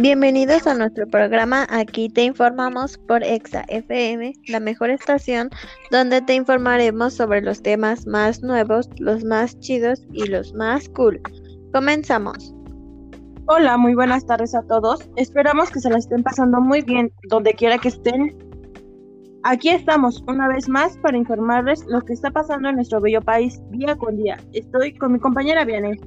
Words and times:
Bienvenidos 0.00 0.68
a 0.68 0.74
nuestro 0.74 1.08
programa 1.08 1.66
Aquí 1.70 2.08
te 2.08 2.22
informamos 2.22 2.96
por 3.08 3.24
Exa 3.24 3.64
FM, 3.66 4.32
la 4.46 4.60
mejor 4.60 4.90
estación 4.90 5.50
donde 5.90 6.22
te 6.22 6.34
informaremos 6.34 7.14
sobre 7.14 7.42
los 7.42 7.60
temas 7.60 8.06
más 8.06 8.40
nuevos, 8.40 8.88
los 9.00 9.24
más 9.24 9.58
chidos 9.58 10.06
y 10.12 10.28
los 10.28 10.54
más 10.54 10.88
cool. 10.90 11.20
Comenzamos. 11.72 12.54
Hola, 13.46 13.76
muy 13.76 13.96
buenas 13.96 14.24
tardes 14.24 14.54
a 14.54 14.62
todos. 14.62 15.00
Esperamos 15.16 15.68
que 15.68 15.80
se 15.80 15.90
la 15.90 15.98
estén 15.98 16.22
pasando 16.22 16.60
muy 16.60 16.82
bien 16.82 17.10
donde 17.28 17.52
quiera 17.54 17.76
que 17.76 17.88
estén. 17.88 18.38
Aquí 19.42 19.70
estamos 19.70 20.22
una 20.28 20.46
vez 20.46 20.68
más 20.68 20.96
para 20.98 21.16
informarles 21.16 21.84
lo 21.88 22.02
que 22.02 22.12
está 22.12 22.30
pasando 22.30 22.68
en 22.68 22.76
nuestro 22.76 23.00
bello 23.00 23.20
país 23.20 23.60
día 23.72 23.96
con 23.96 24.16
día. 24.16 24.36
Estoy 24.52 24.94
con 24.94 25.14
mi 25.14 25.18
compañera 25.18 25.64
Vianey. 25.64 25.98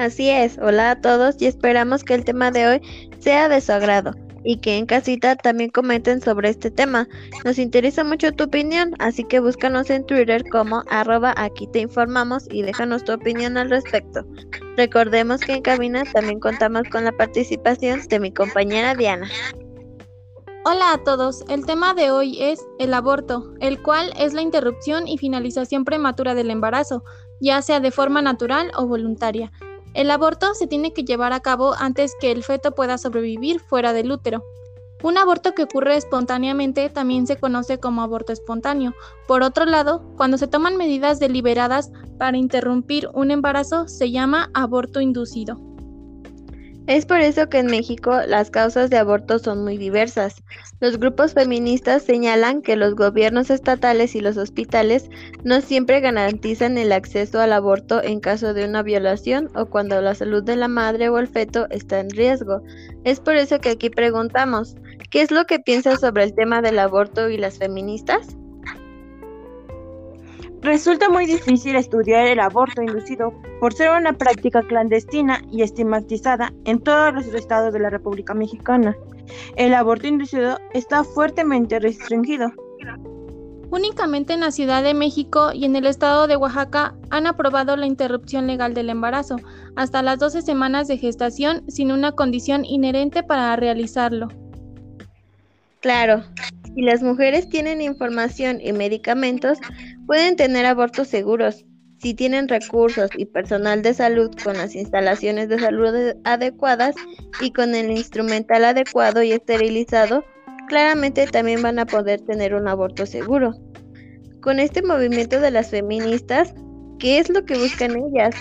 Así 0.00 0.30
es, 0.30 0.56
hola 0.56 0.92
a 0.92 1.00
todos 1.02 1.36
y 1.42 1.46
esperamos 1.46 2.04
que 2.04 2.14
el 2.14 2.24
tema 2.24 2.50
de 2.50 2.66
hoy 2.66 2.80
sea 3.18 3.50
de 3.50 3.60
su 3.60 3.70
agrado 3.70 4.14
y 4.44 4.56
que 4.56 4.78
en 4.78 4.86
casita 4.86 5.36
también 5.36 5.68
comenten 5.68 6.22
sobre 6.22 6.48
este 6.48 6.70
tema. 6.70 7.06
Nos 7.44 7.58
interesa 7.58 8.02
mucho 8.02 8.32
tu 8.32 8.44
opinión, 8.44 8.94
así 8.98 9.24
que 9.24 9.40
búscanos 9.40 9.90
en 9.90 10.06
Twitter 10.06 10.42
como 10.50 10.84
arroba 10.88 11.34
aquí 11.36 11.66
te 11.66 11.80
informamos 11.80 12.48
y 12.50 12.62
déjanos 12.62 13.04
tu 13.04 13.12
opinión 13.12 13.58
al 13.58 13.68
respecto. 13.68 14.24
Recordemos 14.78 15.42
que 15.42 15.56
en 15.56 15.60
cabina 15.60 16.04
también 16.14 16.40
contamos 16.40 16.84
con 16.90 17.04
la 17.04 17.12
participación 17.12 18.00
de 18.08 18.20
mi 18.20 18.32
compañera 18.32 18.94
Diana. 18.94 19.28
Hola 20.64 20.94
a 20.94 21.04
todos, 21.04 21.44
el 21.50 21.66
tema 21.66 21.92
de 21.92 22.10
hoy 22.10 22.42
es 22.42 22.58
el 22.78 22.94
aborto, 22.94 23.52
el 23.60 23.82
cual 23.82 24.14
es 24.18 24.32
la 24.32 24.40
interrupción 24.40 25.06
y 25.06 25.18
finalización 25.18 25.84
prematura 25.84 26.34
del 26.34 26.50
embarazo, 26.50 27.04
ya 27.38 27.60
sea 27.60 27.80
de 27.80 27.90
forma 27.90 28.22
natural 28.22 28.72
o 28.78 28.86
voluntaria. 28.86 29.52
El 29.94 30.10
aborto 30.10 30.54
se 30.54 30.66
tiene 30.66 30.92
que 30.92 31.04
llevar 31.04 31.32
a 31.32 31.40
cabo 31.40 31.74
antes 31.78 32.14
que 32.20 32.30
el 32.30 32.44
feto 32.44 32.74
pueda 32.74 32.98
sobrevivir 32.98 33.60
fuera 33.60 33.92
del 33.92 34.12
útero. 34.12 34.44
Un 35.02 35.16
aborto 35.16 35.54
que 35.54 35.62
ocurre 35.62 35.96
espontáneamente 35.96 36.90
también 36.90 37.26
se 37.26 37.36
conoce 37.36 37.78
como 37.78 38.02
aborto 38.02 38.32
espontáneo. 38.32 38.94
Por 39.26 39.42
otro 39.42 39.64
lado, 39.64 40.02
cuando 40.16 40.36
se 40.36 40.46
toman 40.46 40.76
medidas 40.76 41.18
deliberadas 41.18 41.90
para 42.18 42.36
interrumpir 42.36 43.08
un 43.14 43.30
embarazo, 43.30 43.88
se 43.88 44.10
llama 44.10 44.50
aborto 44.52 45.00
inducido. 45.00 45.58
Es 46.90 47.06
por 47.06 47.20
eso 47.20 47.48
que 47.48 47.58
en 47.58 47.66
México 47.66 48.18
las 48.26 48.50
causas 48.50 48.90
de 48.90 48.98
aborto 48.98 49.38
son 49.38 49.62
muy 49.62 49.78
diversas. 49.78 50.42
Los 50.80 50.98
grupos 50.98 51.34
feministas 51.34 52.02
señalan 52.02 52.62
que 52.62 52.74
los 52.74 52.96
gobiernos 52.96 53.48
estatales 53.48 54.16
y 54.16 54.20
los 54.20 54.36
hospitales 54.36 55.08
no 55.44 55.60
siempre 55.60 56.00
garantizan 56.00 56.78
el 56.78 56.90
acceso 56.90 57.38
al 57.40 57.52
aborto 57.52 58.02
en 58.02 58.18
caso 58.18 58.54
de 58.54 58.64
una 58.64 58.82
violación 58.82 59.50
o 59.54 59.66
cuando 59.66 60.00
la 60.00 60.16
salud 60.16 60.42
de 60.42 60.56
la 60.56 60.66
madre 60.66 61.08
o 61.08 61.18
el 61.20 61.28
feto 61.28 61.68
está 61.70 62.00
en 62.00 62.10
riesgo. 62.10 62.60
Es 63.04 63.20
por 63.20 63.36
eso 63.36 63.60
que 63.60 63.70
aquí 63.70 63.88
preguntamos, 63.88 64.74
¿qué 65.10 65.22
es 65.22 65.30
lo 65.30 65.44
que 65.44 65.60
piensas 65.60 66.00
sobre 66.00 66.24
el 66.24 66.34
tema 66.34 66.60
del 66.60 66.80
aborto 66.80 67.28
y 67.28 67.36
las 67.36 67.58
feministas? 67.58 68.36
Resulta 70.62 71.08
muy 71.08 71.24
difícil 71.24 71.74
estudiar 71.74 72.26
el 72.26 72.38
aborto 72.38 72.82
inducido 72.82 73.32
por 73.60 73.72
ser 73.72 73.90
una 73.90 74.12
práctica 74.12 74.62
clandestina 74.62 75.40
y 75.50 75.62
estigmatizada 75.62 76.52
en 76.64 76.80
todos 76.80 77.14
los 77.14 77.26
estados 77.28 77.72
de 77.72 77.80
la 77.80 77.88
República 77.88 78.34
Mexicana. 78.34 78.94
El 79.56 79.72
aborto 79.72 80.06
inducido 80.06 80.58
está 80.74 81.02
fuertemente 81.02 81.78
restringido. 81.78 82.52
Únicamente 83.70 84.34
en 84.34 84.40
la 84.40 84.50
Ciudad 84.50 84.82
de 84.82 84.94
México 84.94 85.52
y 85.54 85.64
en 85.64 85.76
el 85.76 85.86
estado 85.86 86.26
de 86.26 86.36
Oaxaca 86.36 86.94
han 87.08 87.26
aprobado 87.26 87.76
la 87.76 87.86
interrupción 87.86 88.46
legal 88.46 88.74
del 88.74 88.90
embarazo 88.90 89.36
hasta 89.76 90.02
las 90.02 90.18
12 90.18 90.42
semanas 90.42 90.88
de 90.88 90.98
gestación 90.98 91.62
sin 91.70 91.92
una 91.92 92.12
condición 92.12 92.64
inherente 92.64 93.22
para 93.22 93.54
realizarlo. 93.56 94.28
Claro, 95.80 96.24
si 96.80 96.86
las 96.86 97.02
mujeres 97.02 97.46
tienen 97.46 97.82
información 97.82 98.58
y 98.58 98.72
medicamentos, 98.72 99.58
pueden 100.06 100.36
tener 100.36 100.64
abortos 100.64 101.08
seguros. 101.08 101.66
Si 101.98 102.14
tienen 102.14 102.48
recursos 102.48 103.10
y 103.18 103.26
personal 103.26 103.82
de 103.82 103.92
salud 103.92 104.30
con 104.42 104.56
las 104.56 104.74
instalaciones 104.74 105.50
de 105.50 105.58
salud 105.58 106.14
adecuadas 106.24 106.94
y 107.42 107.52
con 107.52 107.74
el 107.74 107.90
instrumental 107.90 108.64
adecuado 108.64 109.22
y 109.22 109.32
esterilizado, 109.32 110.24
claramente 110.68 111.26
también 111.26 111.60
van 111.60 111.78
a 111.78 111.84
poder 111.84 112.22
tener 112.22 112.54
un 112.54 112.66
aborto 112.66 113.04
seguro. 113.04 113.52
Con 114.40 114.58
este 114.58 114.80
movimiento 114.80 115.38
de 115.38 115.50
las 115.50 115.68
feministas, 115.68 116.54
¿qué 116.98 117.18
es 117.18 117.28
lo 117.28 117.44
que 117.44 117.58
buscan 117.58 117.94
ellas? 117.94 118.34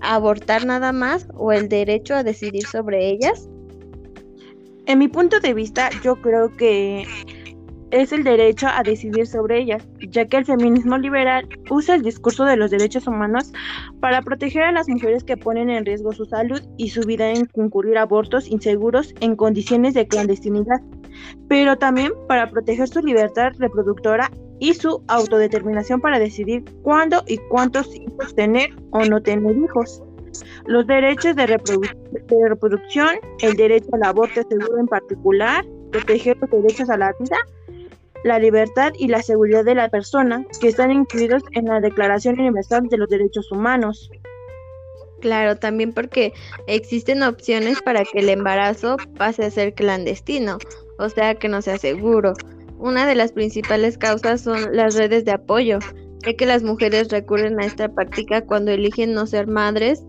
¿Abortar 0.00 0.64
nada 0.64 0.92
más 0.92 1.28
o 1.34 1.52
el 1.52 1.68
derecho 1.68 2.14
a 2.14 2.22
decidir 2.22 2.66
sobre 2.66 3.10
ellas? 3.10 3.46
En 4.86 4.98
mi 4.98 5.08
punto 5.08 5.38
de 5.40 5.52
vista, 5.52 5.90
yo 6.02 6.16
creo 6.16 6.50
que 6.56 7.06
es 7.94 8.12
el 8.12 8.24
derecho 8.24 8.66
a 8.66 8.82
decidir 8.82 9.24
sobre 9.26 9.60
ellas, 9.60 9.86
ya 10.08 10.26
que 10.26 10.38
el 10.38 10.44
feminismo 10.44 10.98
liberal 10.98 11.48
usa 11.70 11.94
el 11.94 12.02
discurso 12.02 12.44
de 12.44 12.56
los 12.56 12.72
derechos 12.72 13.06
humanos 13.06 13.52
para 14.00 14.20
proteger 14.20 14.64
a 14.64 14.72
las 14.72 14.88
mujeres 14.88 15.22
que 15.22 15.36
ponen 15.36 15.70
en 15.70 15.86
riesgo 15.86 16.12
su 16.12 16.24
salud 16.24 16.60
y 16.76 16.88
su 16.88 17.02
vida 17.02 17.30
en 17.30 17.46
concurrir 17.46 17.96
abortos 17.96 18.48
inseguros 18.48 19.14
en 19.20 19.36
condiciones 19.36 19.94
de 19.94 20.08
clandestinidad, 20.08 20.80
pero 21.48 21.78
también 21.78 22.12
para 22.26 22.50
proteger 22.50 22.88
su 22.88 23.00
libertad 23.00 23.52
reproductora 23.58 24.28
y 24.58 24.74
su 24.74 25.04
autodeterminación 25.06 26.00
para 26.00 26.18
decidir 26.18 26.64
cuándo 26.82 27.22
y 27.28 27.38
cuántos 27.48 27.94
hijos 27.94 28.34
tener 28.34 28.70
o 28.90 29.04
no 29.04 29.22
tener 29.22 29.56
hijos. 29.56 30.02
Los 30.66 30.84
derechos 30.88 31.36
de, 31.36 31.46
de 31.46 32.48
reproducción, 32.48 33.10
el 33.40 33.54
derecho 33.54 33.90
al 33.92 34.02
aborto 34.02 34.42
seguro 34.48 34.78
en 34.80 34.88
particular, 34.88 35.64
proteger 35.92 36.36
los 36.40 36.50
derechos 36.50 36.90
a 36.90 36.96
la 36.96 37.14
vida 37.20 37.36
la 38.24 38.38
libertad 38.38 38.92
y 38.98 39.08
la 39.08 39.22
seguridad 39.22 39.64
de 39.64 39.74
la 39.74 39.90
persona, 39.90 40.44
que 40.60 40.68
están 40.68 40.90
incluidos 40.90 41.42
en 41.52 41.66
la 41.66 41.80
Declaración 41.80 42.40
Universal 42.40 42.88
de 42.88 42.96
los 42.96 43.08
Derechos 43.08 43.52
Humanos. 43.52 44.10
Claro, 45.20 45.56
también 45.56 45.92
porque 45.92 46.32
existen 46.66 47.22
opciones 47.22 47.80
para 47.82 48.02
que 48.04 48.20
el 48.20 48.30
embarazo 48.30 48.96
pase 49.16 49.44
a 49.44 49.50
ser 49.50 49.74
clandestino, 49.74 50.58
o 50.98 51.08
sea 51.08 51.34
que 51.34 51.48
no 51.48 51.62
sea 51.62 51.78
seguro. 51.78 52.32
Una 52.78 53.06
de 53.06 53.14
las 53.14 53.32
principales 53.32 53.98
causas 53.98 54.40
son 54.40 54.74
las 54.74 54.96
redes 54.96 55.24
de 55.24 55.32
apoyo, 55.32 55.78
ya 56.24 56.34
que 56.34 56.46
las 56.46 56.62
mujeres 56.62 57.10
recurren 57.10 57.60
a 57.60 57.66
esta 57.66 57.90
práctica 57.90 58.40
cuando 58.40 58.70
eligen 58.70 59.12
no 59.12 59.26
ser 59.26 59.46
madres 59.46 60.02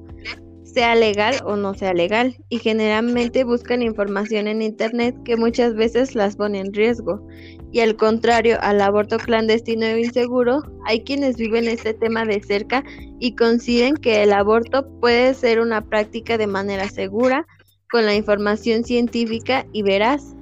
sea 0.75 0.93
legal 0.93 1.35
o 1.45 1.55
no 1.55 1.73
sea 1.73 1.93
legal, 1.93 2.35
y 2.49 2.59
generalmente 2.59 3.45
buscan 3.45 3.81
información 3.81 4.45
en 4.45 4.61
Internet 4.61 5.15
que 5.23 5.37
muchas 5.37 5.73
veces 5.73 6.15
las 6.15 6.35
pone 6.35 6.59
en 6.59 6.73
riesgo. 6.73 7.25
Y 7.71 7.79
al 7.79 7.95
contrario 7.95 8.57
al 8.59 8.81
aborto 8.81 9.17
clandestino 9.17 9.85
e 9.85 10.01
inseguro, 10.01 10.63
hay 10.85 10.99
quienes 10.99 11.37
viven 11.37 11.69
este 11.69 11.93
tema 11.93 12.25
de 12.25 12.41
cerca 12.41 12.83
y 13.19 13.35
coinciden 13.35 13.95
que 13.95 14.21
el 14.21 14.33
aborto 14.33 14.85
puede 14.99 15.33
ser 15.33 15.61
una 15.61 15.79
práctica 15.79 16.37
de 16.37 16.47
manera 16.47 16.89
segura, 16.89 17.47
con 17.89 18.05
la 18.05 18.13
información 18.13 18.83
científica 18.83 19.65
y 19.71 19.81
veraz. 19.81 20.35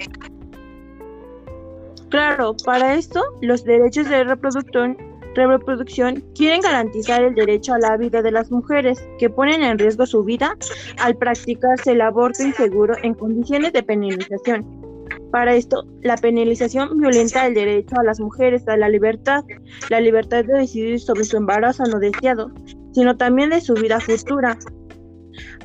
Claro, 2.10 2.56
para 2.66 2.96
esto 2.96 3.22
los 3.42 3.64
derechos 3.64 4.10
de 4.10 4.24
reproducción 4.24 4.98
reproducción 5.36 6.24
quieren 6.36 6.62
garantizar 6.62 7.24
el 7.24 7.36
derecho 7.36 7.74
a 7.74 7.80
la 7.80 7.98
vida 7.98 8.22
de 8.22 8.32
las 8.32 8.52
mujeres 8.52 9.04
que 9.20 9.30
ponen 9.30 9.64
en 9.64 9.80
riesgo 9.80 10.06
su 10.06 10.24
vida 10.24 10.56
al 11.00 11.16
practicarse 11.18 11.92
el 11.92 12.02
aborto 12.02 12.44
inseguro 12.44 12.96
en 13.04 13.14
condiciones 13.14 13.74
de 13.74 13.84
penalización. 13.84 14.84
Para 15.32 15.56
esto, 15.56 15.84
la 16.02 16.16
penalización 16.16 17.00
violenta 17.00 17.48
el 17.48 17.56
derecho 17.56 17.96
a 18.00 18.04
las 18.04 18.20
mujeres 18.20 18.68
a 18.68 18.78
la 18.78 18.88
libertad, 18.88 19.44
la 19.90 20.00
libertad 20.00 20.46
de 20.46 20.60
decidir 20.60 21.00
sobre 21.00 21.24
su 21.24 21.38
embarazo 21.38 21.84
no 21.86 22.00
deseado, 22.00 22.52
sino 22.94 23.18
también 23.18 23.50
de 23.50 23.62
su 23.62 23.74
vida 23.74 24.00
futura. 24.00 24.58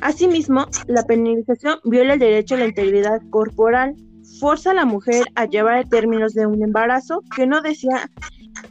Asimismo, 0.01 0.65
la 0.87 1.03
penalización 1.03 1.79
viola 1.83 2.13
el 2.13 2.19
derecho 2.19 2.55
a 2.55 2.59
la 2.59 2.65
integridad 2.65 3.21
corporal, 3.29 3.95
forza 4.39 4.71
a 4.71 4.73
la 4.73 4.85
mujer 4.85 5.25
a 5.35 5.45
llevar 5.45 5.77
a 5.77 5.83
términos 5.83 6.33
de 6.33 6.45
un 6.45 6.63
embarazo 6.63 7.21
que 7.35 7.45
no 7.45 7.61
desea 7.61 8.09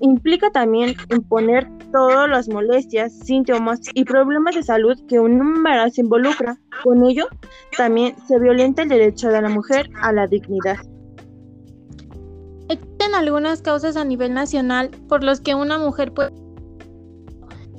Implica 0.00 0.50
también 0.50 0.94
imponer 1.10 1.68
todas 1.92 2.28
las 2.28 2.48
molestias, 2.48 3.12
síntomas 3.12 3.80
y 3.94 4.04
problemas 4.04 4.54
de 4.54 4.62
salud 4.62 4.96
que 5.08 5.18
un 5.18 5.40
embarazo 5.40 6.00
involucra. 6.00 6.58
Con 6.84 7.04
ello, 7.04 7.26
también 7.76 8.14
se 8.26 8.38
violenta 8.38 8.82
el 8.82 8.88
derecho 8.88 9.28
de 9.28 9.42
la 9.42 9.48
mujer 9.48 9.90
a 10.00 10.12
la 10.12 10.26
dignidad. 10.26 10.76
Existen 12.68 13.14
algunas 13.14 13.62
causas 13.62 13.96
a 13.96 14.04
nivel 14.04 14.34
nacional 14.34 14.90
por 15.08 15.24
las 15.24 15.40
que 15.40 15.54
una 15.54 15.78
mujer 15.78 16.12
puede... 16.12 16.32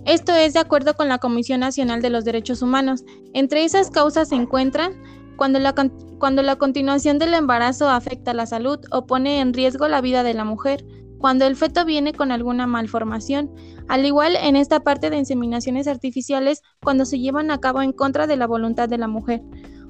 Esto 0.06 0.34
es 0.34 0.54
de 0.54 0.60
acuerdo 0.60 0.96
con 0.96 1.08
la 1.08 1.20
Comisión 1.20 1.60
Nacional 1.60 2.02
de 2.02 2.10
los 2.10 2.26
Derechos 2.26 2.62
Humanos. 2.62 3.04
Entre 3.34 3.64
esas 3.64 3.92
causas 3.92 4.30
se 4.30 4.36
encuentran 4.36 4.94
cuando 5.36 5.60
la, 5.60 5.76
cuando 6.18 6.42
la 6.42 6.56
continuación 6.56 7.20
del 7.20 7.34
embarazo 7.34 7.88
afecta 7.90 8.34
la 8.34 8.46
salud 8.46 8.80
o 8.92 9.06
pone 9.06 9.40
en 9.40 9.54
riesgo 9.54 9.88
la 9.88 10.02
vida 10.02 10.24
de 10.24 10.34
la 10.34 10.46
mujer, 10.46 10.84
cuando 11.20 11.46
el 11.46 11.56
feto 11.56 11.86
viene 11.86 12.14
con 12.14 12.32
alguna 12.32 12.66
malformación, 12.66 13.52
al 13.88 14.06
igual 14.06 14.36
en 14.36 14.56
esta 14.56 14.80
parte 14.80 15.10
de 15.10 15.18
inseminaciones 15.18 15.88
artificiales 15.88 16.64
cuando 16.82 17.06
se 17.06 17.20
llevan 17.20 17.52
a 17.52 17.60
cabo 17.60 17.82
en 17.82 17.92
contra 17.92 18.26
de 18.26 18.38
la 18.38 18.48
voluntad 18.48 18.90
de 18.90 18.98
la 18.98 19.08
mujer, 19.08 19.42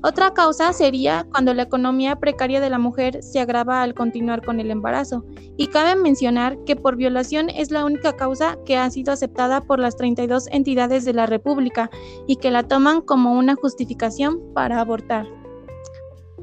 Otra 0.02 0.34
causa 0.34 0.72
sería 0.72 1.28
cuando 1.30 1.54
la 1.54 1.64
economía 1.64 2.16
precaria 2.16 2.62
de 2.62 2.70
la 2.70 2.80
mujer 2.80 3.22
se 3.22 3.42
agrava 3.42 3.82
al 3.82 3.94
continuar 3.94 4.42
con 4.46 4.62
el 4.62 4.72
embarazo. 4.72 5.26
Y 5.58 5.68
cabe 5.68 6.02
mencionar 6.02 6.58
que 6.64 6.78
por 6.78 6.96
violación 6.96 7.50
es 7.50 7.70
la 7.70 7.84
única 7.84 8.16
causa 8.16 8.58
que 8.66 8.78
ha 8.78 8.90
sido 8.90 9.12
aceptada 9.12 9.60
por 9.60 9.78
las 9.78 9.98
32 9.98 10.48
entidades 10.52 11.04
de 11.04 11.12
la 11.12 11.26
República 11.26 11.90
y 12.28 12.38
que 12.38 12.50
la 12.50 12.64
toman 12.64 13.02
como 13.02 13.34
una 13.34 13.56
justificación 13.56 14.40
para 14.54 14.80
abortar. 14.80 15.28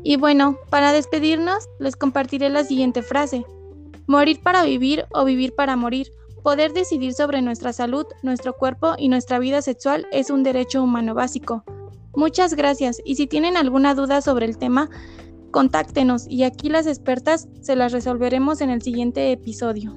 Y 0.02 0.16
bueno, 0.16 0.58
para 0.68 0.92
despedirnos, 0.92 1.70
les 1.80 1.96
compartiré 1.96 2.50
la 2.50 2.62
siguiente 2.62 3.00
frase. 3.00 3.46
Morir 4.06 4.40
para 4.42 4.62
vivir 4.64 5.06
o 5.12 5.24
vivir 5.24 5.54
para 5.54 5.76
morir. 5.76 6.08
Poder 6.42 6.72
decidir 6.72 7.12
sobre 7.12 7.42
nuestra 7.42 7.72
salud, 7.72 8.06
nuestro 8.22 8.52
cuerpo 8.52 8.94
y 8.96 9.08
nuestra 9.08 9.38
vida 9.38 9.62
sexual 9.62 10.06
es 10.12 10.30
un 10.30 10.44
derecho 10.44 10.82
humano 10.82 11.14
básico. 11.14 11.64
Muchas 12.14 12.54
gracias 12.54 13.00
y 13.04 13.16
si 13.16 13.26
tienen 13.26 13.56
alguna 13.56 13.94
duda 13.94 14.22
sobre 14.22 14.46
el 14.46 14.56
tema, 14.56 14.88
contáctenos 15.50 16.26
y 16.28 16.44
aquí 16.44 16.68
las 16.68 16.86
expertas 16.86 17.48
se 17.60 17.76
las 17.76 17.92
resolveremos 17.92 18.60
en 18.60 18.70
el 18.70 18.80
siguiente 18.80 19.32
episodio. 19.32 19.94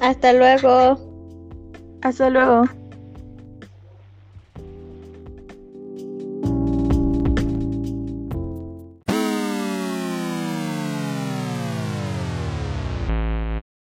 Hasta 0.00 0.32
luego. 0.32 0.98
Hasta 2.02 2.30
luego. 2.30 2.81